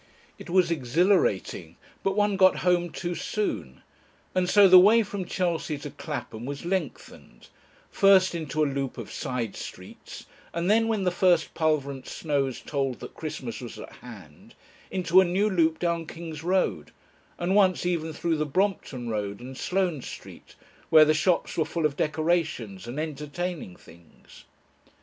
It 0.39 0.49
was 0.49 0.71
exhilarating, 0.71 1.75
but 2.01 2.15
one 2.15 2.35
got 2.35 2.55
home 2.65 2.89
too 2.89 3.13
soon, 3.13 3.83
and 4.33 4.49
so 4.49 4.67
the 4.67 4.79
way 4.79 5.03
from 5.03 5.25
Chelsea 5.25 5.77
to 5.77 5.91
Clapham 5.91 6.43
was 6.45 6.65
lengthened, 6.65 7.49
first 7.91 8.33
into 8.33 8.63
a 8.63 8.65
loop 8.65 8.97
of 8.97 9.11
side 9.11 9.55
streets, 9.55 10.25
and 10.55 10.71
then 10.71 10.87
when 10.87 11.03
the 11.03 11.11
first 11.11 11.53
pulverulent 11.53 12.07
snows 12.07 12.61
told 12.61 12.99
that 12.99 13.13
Christmas 13.13 13.61
was 13.61 13.77
at 13.77 13.93
hand, 13.97 14.55
into 14.89 15.21
a 15.21 15.23
new 15.23 15.47
loop 15.47 15.77
down 15.77 16.07
King's 16.07 16.41
Road, 16.43 16.89
and 17.37 17.53
once 17.55 17.85
even 17.85 18.11
through 18.11 18.37
the 18.37 18.43
Brompton 18.47 19.07
Road 19.07 19.39
and 19.39 19.55
Sloane 19.55 20.01
Street, 20.01 20.55
where 20.89 21.05
the 21.05 21.13
shops 21.13 21.55
were 21.59 21.63
full 21.63 21.85
of 21.85 21.95
decorations 21.95 22.87
and 22.87 22.99
entertaining 22.99 23.75
things. 23.75 24.45